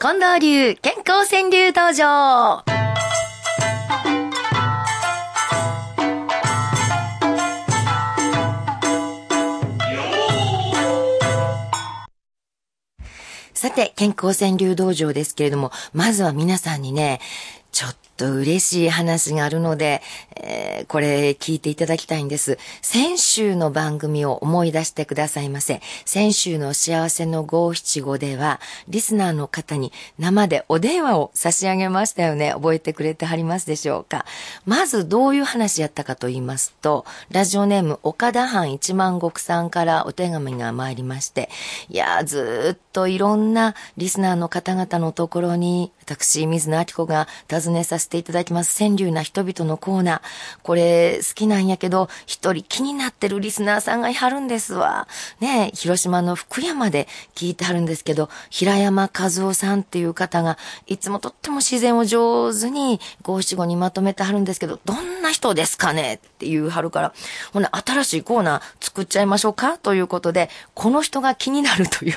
[0.00, 2.62] 近藤流健康川柳道場。
[13.54, 17.18] さて、健康川柳道場ですけれども、まずは皆さんにね、
[18.18, 20.02] と嬉しい話があるので、
[20.36, 22.58] えー、これ聞いていただきたいんです。
[22.82, 25.80] 先週の番組を思い出してくださいませ。
[26.04, 32.52] 先週の幸せの五七五では、リスナーの方に生でお電話を差し上げましたよね。
[32.52, 34.26] 覚えてくれてはりますでしょうか。
[34.66, 41.48] まずどういう話やったかと言いますと、ラジオネーム岡田藩一万石さんからお手紙が参りまして、
[41.88, 50.20] いやずっといろんなリスナーの方々のところに、私、水野明子が訪ねさせていただきます、川柳な人々のコーナー。
[50.62, 55.06] これ、好きなんやけど、一人気になってるリスナーさんがいはるんですわ。
[55.40, 66.14] ね広島の福山で聞いてはるんですけど、平山和夫さんっていう方が、いつもとっても自然を上手に五七五にまとめてはるんですけど、どんな人ですかね？
[66.14, 67.12] っていうはるから、
[67.52, 69.76] ほな、新しいコーナー作っちゃいましょうか？
[69.76, 72.16] ということで、この人が気になるという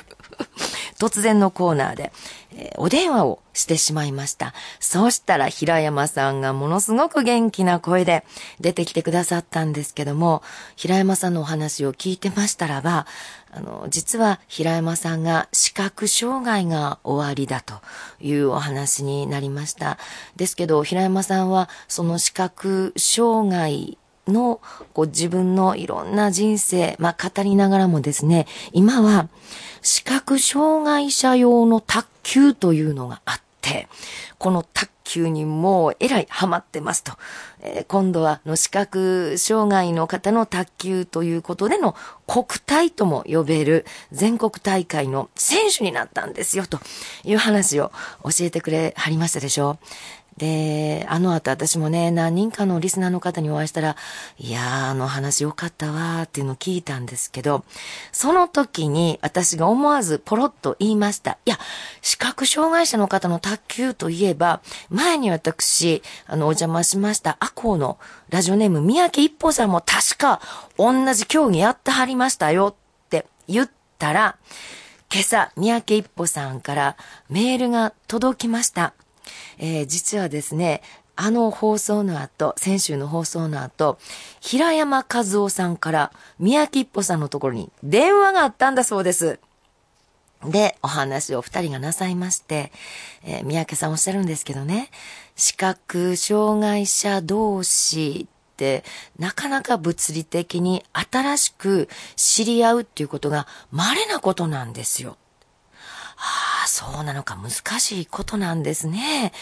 [1.02, 2.12] 突然のコーナーで、
[2.54, 4.54] えー、お電話をしてしまいました。
[4.80, 8.24] そうしたら平山さんがものすごく元気な声で
[8.60, 10.44] 出てきてくださったんですけども、
[10.76, 13.08] 平山さんのお話を聞いてましたらば、
[13.50, 17.82] あの、実は平山さんが視覚障害が終わりだと
[18.20, 19.98] いうお話になりました。
[20.36, 24.62] ですけど、平山さんはその視覚障害の
[24.94, 29.28] こう自分のいろんな人生、まあ語りながらもですね、今は
[29.82, 33.88] 視覚障害者用の卓球というのがあって、
[34.38, 37.14] この卓球にもうえらいハマってますと。
[37.60, 46.80] えー、今度はの視覚障害の方の卓球ということでの国体とも呼べる全国大会の選手になったんですよと
[47.24, 47.92] いう話を
[48.24, 49.86] 教えてくれはりましたでしょう。
[50.38, 53.96] で、あの後私もね、何人かのリスナーの方にお会いしたら、
[54.38, 57.64] いやー、あの話よかったわーっていうのを聞いたんですけど、
[58.12, 61.38] その時に私が思わずポロッと言いました。
[61.46, 61.60] いや、
[62.02, 68.00] 視覚障害者の方の卓球といえば、前に私、あの、お邪魔しましたアコーの
[68.30, 70.42] ラジオネーム三宅一歩さんも確か
[70.78, 73.70] 同じ競技やってはりましたよって言っ
[74.00, 74.38] たら、
[75.14, 76.96] 今朝、三宅一歩さんから
[77.30, 78.94] メールが届きました。
[79.58, 80.82] えー、実はですね、
[81.16, 84.00] あの放送の後、先週の放送の後、
[84.40, 89.40] 平山和夫さんから宮城一歩さんのところに電話があったんだそうです。
[90.46, 92.72] で、お話を二人がなさいまして、
[93.24, 94.90] えー、三宅さんおっしゃるんですけどね、
[95.36, 98.84] 視覚障害者同士って
[99.20, 105.18] なかなか物理的に新しく知り合うっていうことが稀なことなんですよ。
[106.22, 109.34] ああ、そうなのか難しいことなんですね。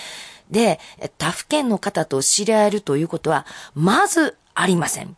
[0.50, 0.79] で、
[1.17, 3.45] 他府県の方と知り合えるということは、
[3.75, 5.16] まずありません。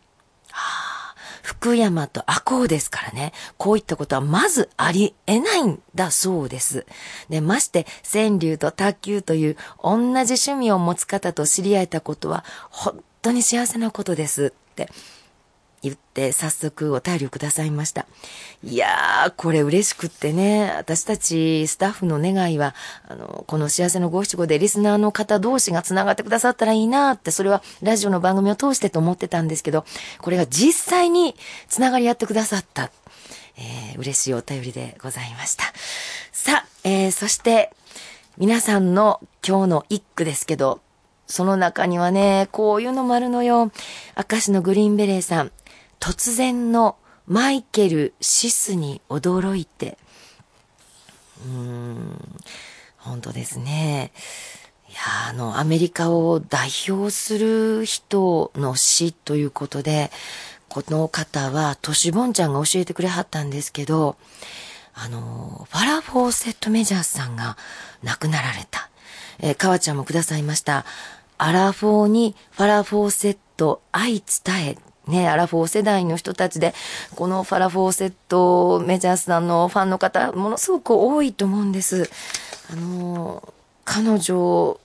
[0.50, 6.84] はあ、福山と赤穂ですからね、こういったことはまずありえないんだそうです。
[7.28, 14.90] で、まして、川柳と卓球という同じ趣味を持つ方と知り合えたことは、本当に幸せなことですって。
[15.82, 18.06] 言って早速お便りをくださいました。
[18.62, 22.74] いやー、これ嬉しくってね、私たちスタッフの願いは、
[23.08, 29.84] あの、この幸せの五七五でリスナーの方同士が繋がってくださったらいいなって、それはラジオの番組を通してと思ってたんですけど、
[30.20, 31.34] これが実際に
[31.68, 32.92] 繋がり合ってくださった。
[33.58, 35.64] えー、嬉しいお便りでございました。
[36.32, 37.72] さあ、えー、そして、
[38.38, 40.80] 皆さんの今日の一句ですけど、
[41.26, 43.70] その中にはね、こういうのもあるのよ。
[44.30, 45.52] 明石のグリーンベレーさん。
[46.02, 46.96] 突然の
[47.28, 49.96] マイケル・シスに驚いて、
[51.46, 52.40] うーん、
[52.98, 54.10] 本当ですね。
[54.88, 54.98] いや、
[55.28, 60.10] あの、アメリカを代表する人の死ということで、
[60.68, 64.16] この方は、トシボンちゃんが教えてくれはったんですけど、
[64.94, 67.56] あの、ファラ・フォーセット・メジャーさんが
[68.02, 68.90] 亡くなられた。
[69.38, 70.84] えー、かわちゃんもくださいました。
[71.38, 76.74] アラフォーにファラ・フォーセット愛伝えね、アラフォー世代の人たちで、
[77.16, 82.08] このファラフォーセットメジャーさんのファンの方、ものすごく多いと思うんです。
[82.72, 83.52] あの、
[83.84, 84.78] 彼女、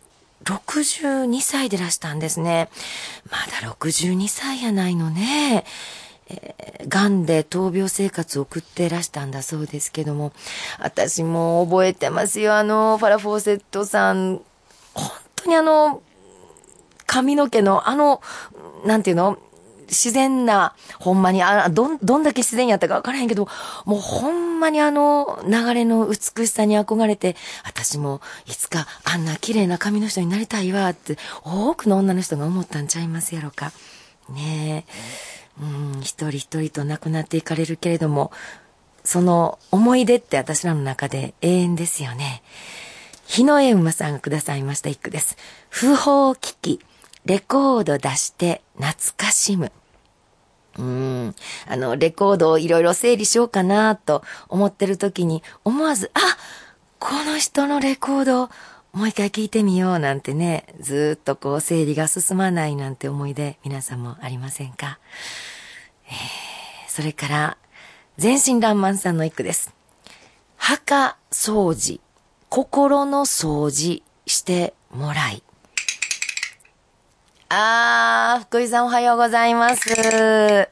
[0.44, 2.69] 62歳でらしたんですね。
[3.30, 5.66] まだ62歳やないのね。
[6.30, 10.34] えー、癌で闘病生活を送ってらしたんだそうですけども、
[10.80, 12.56] 私も覚えてますよ。
[12.56, 14.42] あの、ファラフォーセットさん、
[14.94, 16.02] 本当にあの、
[17.06, 18.22] 髪の毛のあの、
[18.86, 19.38] なんていうの？
[19.88, 23.48] 自然な、ほんまに、あ、どん、どんだけ自然やったかわからへんけど、
[23.86, 33.72] もうほんまにあの流れの美しさに憧れて、私もいつかあんな綺麗な髪の人になりたいわって、多くの女の人が思ったんちゃいますやろか。
[34.30, 34.92] ねえ。
[35.60, 38.31] うん、一人一人と亡くなっていかれるけれども、
[39.04, 42.44] その思い出って私らの中で永遠ですよね。
[43.25, 45.38] 日野江馬さんがくださいました一句です。
[45.69, 46.80] 不法機、
[47.25, 49.72] レコード出して懐かしむ。
[50.77, 51.35] うん。
[51.68, 56.19] あの、レコードをいろいろ整理しようかなと思ってる時に、思わず、あ
[57.00, 58.50] この人のレコード、
[58.94, 65.00] もう一回聞いてみようなんてね、ずっとこう整理が進まないなんて思い出、皆さんもありませんか？
[66.07, 66.13] えー、
[66.88, 67.57] それから、
[68.18, 69.74] 全身爛漫さんの一句です。
[70.56, 72.01] 墓掃除、
[72.50, 75.44] 心の掃除してもらい。
[77.50, 79.90] あー、福井さんおはようございます。
[79.90, 80.68] あ、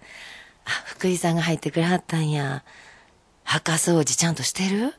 [0.86, 2.64] 福井さんが入ってくれはったんや。
[3.46, 4.94] 墓掃除ちゃんとしてる？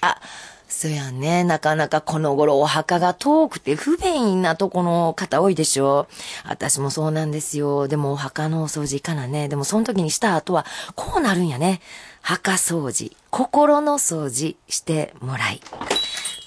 [0.00, 0.20] あ、
[0.68, 1.44] そやね。
[1.44, 6.08] なかなかこの頃お墓が遠くて不便なとこの方多いでしょ。
[6.44, 7.86] 私もそうなんですよ。
[7.86, 9.48] でもお墓のお掃除かなね。
[9.48, 10.66] でもその時にした後は
[10.96, 11.80] こうなるんやね。
[12.20, 15.60] 墓掃除、心の掃除してもらい。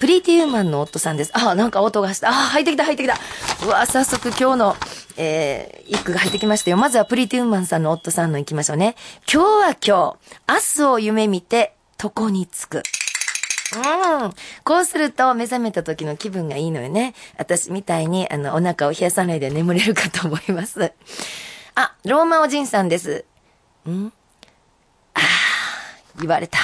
[0.02, 1.30] プリティウーマンの夫さんです。
[1.32, 2.30] あ、なんか音がした。
[2.30, 3.16] あ、入ってきた、入ってきた。
[3.64, 4.76] うわ、早速今日の、
[5.16, 6.76] えー、一句が入ってきましたよ。
[6.76, 8.96] まずはプリティウーマンさんの夫さんの行きましょうね。
[9.32, 10.18] 今日は今
[10.48, 12.82] 日、明日を夢見て、床に着く。
[13.76, 14.34] うん。
[14.64, 17.14] こうすると目覚めた時の気分がいいのよね。
[17.38, 20.92] 私みたいに、あの、お腹を冷やさないで眠れるかと思います。
[21.76, 23.24] あ、ローマおじんさんです。
[23.88, 24.12] ん？
[25.14, 25.22] ああ、
[26.18, 26.58] 言われた。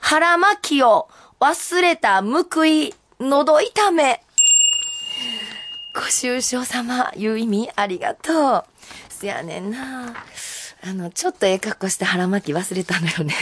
[0.00, 4.22] 腹巻きを忘れた報い、喉痛め。
[5.94, 8.64] ご愁傷様、いう意味ありがとう。
[9.10, 10.14] せやねんな。
[10.82, 13.34] あの、ちょっとええ格好して腹巻き忘れたのよね。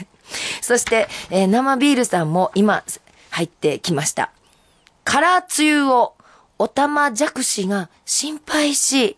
[0.60, 2.84] そして、えー、生ビールさんも今
[3.30, 4.30] 入ってきました。
[5.04, 6.14] 空つゆを
[6.58, 9.16] おたまじゃくしが心配し、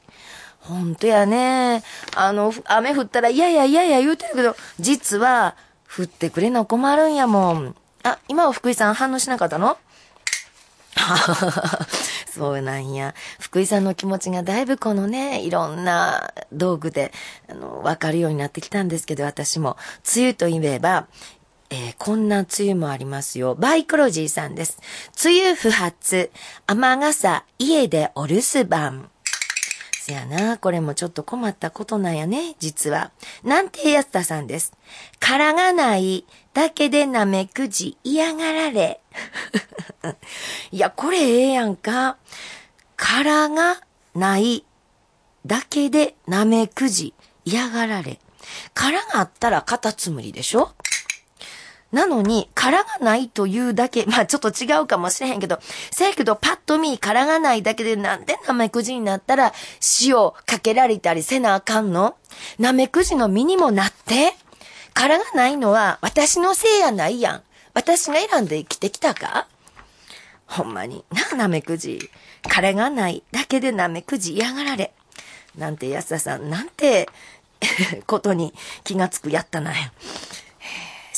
[0.60, 1.82] ほんとやね。
[2.14, 5.56] あの、雨降ったら、いやいやいやいや言うてるけど、実は、
[5.94, 7.76] 降ってくれな困るんやもん。
[8.02, 9.78] あ、今は福井さん反応しなかったの？
[12.30, 13.14] そうなんや。
[13.38, 17.12] 福井さんの気持ちがだいぶこのね、いろんな道具で、
[17.48, 19.76] あの、わかるようになってきたんですけど、私も、
[20.14, 21.06] 梅雨といえば、
[21.70, 23.54] えー、こんな梅雨もありますよ。
[23.54, 24.78] バイクロジーさんです。
[25.24, 26.30] 梅雨不発、
[26.66, 29.11] 雨傘、家でお留守番。
[30.04, 33.12] せやな、これもちょっと困ったことなんやね、実は。
[33.44, 34.72] なんてやったさんです。
[35.20, 39.00] 殻がないだけでなめくじ嫌がられ。
[40.72, 42.16] いや、これええやんか。
[42.96, 43.80] 殻が
[44.16, 44.64] ない
[45.46, 47.14] だけでなめくじ
[47.44, 48.18] 嫌がられ。
[48.74, 50.72] 殻があったらカタツムリでしょ？
[51.92, 55.60] なのに、殻がないというだけ、 まあちょっと違うかもしれへんけど、
[55.90, 59.52] せやけどパッと見殻がないだけでなんでナメクジになったら
[60.02, 60.14] 塩
[60.46, 62.16] かけられたりせなあかんの？
[62.58, 64.34] ナメクジの身にもなって
[64.94, 67.42] 殻がないのは私のせいやないやん。
[67.74, 69.46] 私が選んで生きてきたか？
[70.46, 71.04] ほんまに。
[71.10, 72.10] なあ、ナメクジ。
[72.48, 74.92] 殻がないだけでナメクジ嫌がられ。
[75.56, 77.08] なんて安田さん、なんて
[78.06, 78.52] ことに
[78.84, 79.90] 気がつくやったなよ。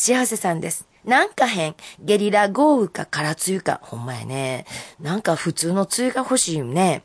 [0.04, 0.86] 幸せさんです。
[1.06, 1.74] なんか変。
[1.98, 3.80] ゲリラ豪雨か空梅雨か。
[3.82, 4.66] ほんまやね。
[5.00, 7.02] なんか普通の梅雨が欲しいよね。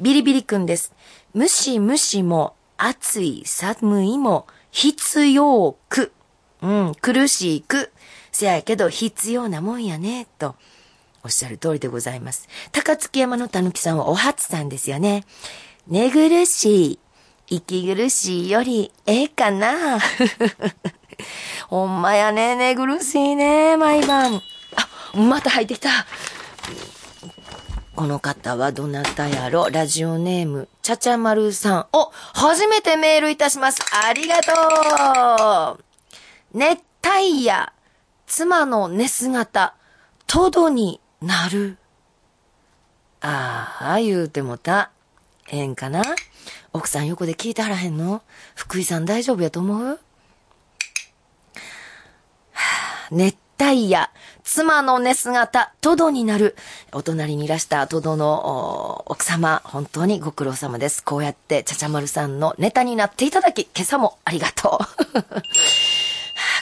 [0.00, 0.92] ビリビリくんです。
[1.32, 6.10] ムシムシも暑い寒いも必要く。
[6.60, 7.92] うん、苦しく。
[8.32, 10.26] せやけど必要なもんやね。
[10.40, 10.56] と。
[11.22, 12.48] おっしゃる通りでございます。
[12.72, 15.24] 高槻山のたぬきさんはお初さんですよね。
[15.86, 16.98] 寝苦しい。
[17.50, 19.98] 息苦しいよりええかな。
[21.68, 24.40] ほんまやね、寝苦しいね、毎晩。
[24.76, 25.90] あ、また入ってきた。
[27.96, 29.68] この方はどなたやろ？
[29.68, 31.86] ラジオネーム、ちゃちゃまるさん。
[31.92, 33.80] お、初めてメールいたします。
[33.92, 35.84] ありがとう。
[36.56, 37.72] 熱帯夜、
[38.26, 39.74] 妻の寝姿、
[40.26, 41.76] トドになる。
[43.20, 44.90] ああ、言うてもた。
[45.50, 46.02] ええんかな？
[46.72, 48.22] 奥さん横で聞いてはらへんの？
[48.54, 49.98] 福井さん大丈夫やと思う？
[53.10, 54.08] 熱帯夜、
[54.44, 56.56] 妻の寝姿、トドになる。
[56.92, 61.04] お隣にいらしたトドの奥様、本当にご苦労様です。
[61.04, 64.84] こうやって、ちゃちゃまるさんのネタになっていただき、今朝もありがとう。